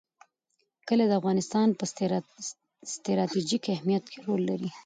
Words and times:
کلي 0.87 1.05
د 1.07 1.13
افغانستان 1.19 1.67
په 1.79 1.85
ستراتیژیک 2.93 3.63
اهمیت 3.75 4.03
کې 4.11 4.19
رول 4.27 4.41
لري. 4.49 4.69